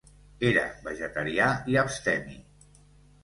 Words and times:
Era 0.51 0.61
vegetarià 0.87 1.49
i 1.73 1.77
abstemi. 1.83 2.39